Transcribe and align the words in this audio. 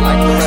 like 0.00 0.37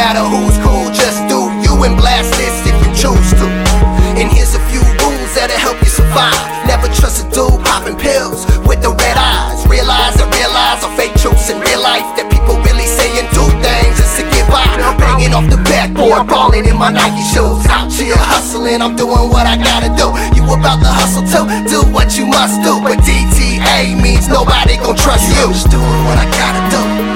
who's 0.00 0.56
cool. 0.64 0.88
Just 0.92 1.20
do 1.28 1.52
you 1.60 1.72
and 1.84 1.96
blast 1.96 2.32
this 2.40 2.54
if 2.64 2.76
you 2.80 2.88
choose 2.96 3.30
to. 3.36 3.46
And 4.16 4.30
here's 4.30 4.54
a 4.54 4.62
few 4.70 4.80
rules 4.80 5.30
that'll 5.34 5.56
help 5.56 5.80
you 5.80 5.88
survive. 5.88 6.36
Never 6.66 6.88
trust 6.88 7.24
a 7.24 7.26
dude 7.32 7.60
popping 7.64 7.96
pills 7.96 8.46
with 8.64 8.80
the 8.80 8.90
red 8.90 9.16
eyes. 9.16 9.66
Realize 9.68 10.20
and 10.20 10.28
realize 10.34 10.84
are 10.84 10.94
fake 10.96 11.14
truths 11.16 11.50
in 11.50 11.60
real 11.60 11.82
life 11.82 12.04
that 12.16 12.28
people 12.30 12.56
really 12.64 12.86
say 12.86 13.08
and 13.20 13.28
do 13.32 13.44
things 13.60 13.96
just 14.00 14.16
to 14.20 14.24
get 14.32 14.48
by. 14.48 14.64
Banging 14.96 15.34
off 15.34 15.48
the 15.48 15.60
backboard, 15.68 16.28
balling 16.28 16.64
in 16.64 16.76
my 16.76 16.90
Nike 16.92 17.24
shoes. 17.32 17.64
Out 17.68 17.92
here 17.92 18.16
hustling, 18.16 18.80
I'm 18.80 18.96
doing 18.96 19.28
what 19.28 19.46
I 19.46 19.56
gotta 19.56 19.92
do. 19.96 20.12
You 20.36 20.44
about 20.48 20.80
to 20.80 20.90
hustle 20.92 21.24
too? 21.28 21.44
Do 21.68 21.80
what 21.92 22.16
you 22.16 22.26
must 22.26 22.62
do. 22.64 22.80
But 22.80 23.00
DTA 23.04 23.96
means 24.00 24.28
nobody 24.28 24.76
gon' 24.76 24.96
trust 24.96 25.28
you. 25.28 25.52
Just 25.52 25.70
doing 25.70 26.00
what 26.08 26.16
I 26.20 26.26
gotta 26.32 26.62
do. 26.72 27.11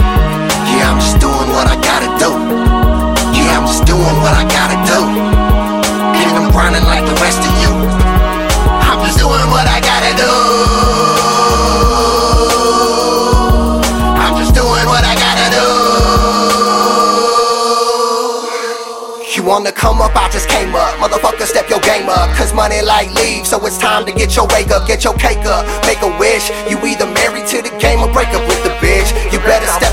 Wanna 19.47 19.70
come 19.70 20.02
up, 20.02 20.11
I 20.19 20.28
just 20.34 20.50
came 20.50 20.75
up. 20.75 20.98
Motherfucker, 20.98 21.47
step 21.47 21.70
your 21.70 21.78
game 21.80 22.11
up. 22.11 22.28
Cause 22.34 22.52
money 22.52 22.83
like 22.83 23.14
leaves, 23.14 23.48
so 23.48 23.64
it's 23.64 23.78
time 23.78 24.05
to 24.06 24.12
get 24.12 24.34
your 24.34 24.50
wake 24.50 24.75
up, 24.75 24.86
get 24.91 25.05
your 25.05 25.14
cake 25.14 25.47
up, 25.47 25.62
make 25.86 26.03
a 26.03 26.11
wish. 26.19 26.50
You 26.66 26.83
either 26.83 27.06
married 27.06 27.47
to 27.55 27.62
the 27.62 27.70
game 27.78 28.03
or 28.03 28.11
break 28.11 28.28
up 28.34 28.42
with 28.50 28.58
the 28.66 28.75
bitch. 28.83 29.14
You 29.30 29.38
better 29.47 29.70
step 29.70 29.86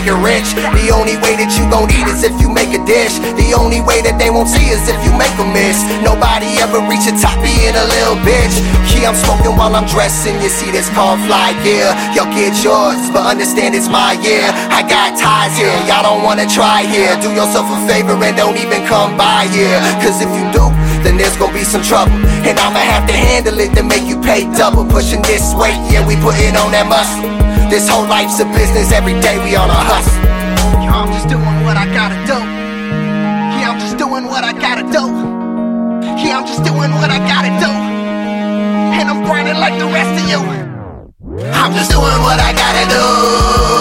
if 0.00 0.06
you 0.06 0.12
gon' 0.12 0.24
make 0.24 0.40
it 0.40 0.40
rich. 0.40 0.48
The 0.80 0.90
only 0.92 1.16
way 1.20 1.36
that 1.36 1.52
you 1.56 1.64
gon' 1.68 1.90
eat 1.92 2.08
is 2.08 2.24
if 2.24 2.32
you 2.40 2.48
make 2.48 2.72
a 2.72 2.80
dish. 2.84 3.20
The 3.36 3.52
only 3.52 3.80
way 3.80 4.00
that 4.02 4.16
they 4.16 4.30
won't 4.30 4.48
see 4.48 4.72
is 4.72 4.88
if 4.88 4.96
you 5.04 5.12
make 5.16 5.32
a 5.36 5.46
miss. 5.52 5.76
Nobody 6.00 6.48
ever 6.60 6.80
reach 6.88 7.04
the 7.04 7.14
top 7.20 7.36
being 7.44 7.76
a 7.76 7.84
little 7.84 8.16
bitch. 8.24 8.56
Yeah, 8.96 9.12
I'm 9.12 9.18
smoking 9.18 9.56
while 9.56 9.72
I'm 9.76 9.88
dressing. 9.88 10.36
You 10.40 10.48
see 10.48 10.70
this 10.72 10.88
called 10.92 11.20
fly 11.28 11.52
yeah. 11.64 11.92
Y'all 12.16 12.30
get 12.32 12.56
yours, 12.64 13.00
but 13.12 13.24
understand 13.28 13.74
it's 13.74 13.88
my 13.88 14.16
year. 14.20 14.44
I 14.72 14.84
got 14.84 15.16
ties 15.16 15.56
here, 15.56 15.72
y'all 15.88 16.04
don't 16.04 16.24
wanna 16.24 16.48
try 16.48 16.84
here. 16.84 17.16
Do 17.20 17.32
yourself 17.32 17.68
a 17.68 17.78
favor 17.88 18.16
and 18.16 18.36
don't 18.36 18.56
even 18.56 18.84
come 18.86 19.16
by 19.16 19.48
here. 19.52 19.80
Cause 20.00 20.20
if 20.20 20.30
you 20.32 20.44
do, 20.52 20.68
then 21.04 21.16
there's 21.16 21.36
gonna 21.36 21.56
be 21.56 21.64
some 21.64 21.82
trouble. 21.82 22.16
And 22.44 22.56
I'ma 22.56 22.80
have 22.80 23.08
to 23.08 23.16
handle 23.16 23.56
it 23.60 23.72
to 23.76 23.82
make 23.82 24.04
you 24.04 24.20
pay 24.20 24.44
double. 24.56 24.84
Pushing 24.84 25.22
this 25.22 25.52
weight, 25.56 25.80
yeah, 25.92 26.04
we 26.04 26.16
putting 26.20 26.56
on 26.56 26.72
that 26.72 26.88
muscle. 26.88 27.39
This 27.70 27.88
whole 27.88 28.04
life's 28.04 28.40
a 28.40 28.44
business, 28.46 28.90
every 28.90 29.14
day 29.20 29.38
we 29.44 29.54
on 29.54 29.70
a 29.70 29.72
hustle. 29.72 30.18
Yo, 30.82 30.90
I'm 30.90 31.12
just 31.12 31.28
doing 31.28 31.62
what 31.62 31.76
I 31.76 31.86
gotta 31.86 32.18
do. 32.26 32.34
Yeah, 32.34 33.70
I'm 33.70 33.78
just 33.78 33.96
doing 33.96 34.24
what 34.26 34.42
I 34.42 34.52
gotta 34.52 34.82
do. 34.90 35.06
Yeah, 36.18 36.38
I'm 36.38 36.46
just 36.46 36.64
doing 36.64 36.90
what 36.98 37.10
I 37.10 37.18
gotta 37.30 37.54
do. 37.62 37.70
And 38.98 39.08
I'm 39.08 39.22
grinding 39.22 39.54
like 39.54 39.78
the 39.78 39.86
rest 39.86 40.20
of 40.20 40.28
you. 40.28 40.40
I'm 41.54 41.72
just 41.72 41.92
doing 41.92 42.20
what 42.26 42.40
I 42.40 42.52
gotta 42.52 42.90
do. 42.90 43.79